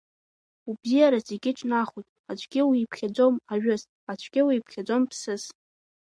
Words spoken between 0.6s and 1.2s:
Убзиазар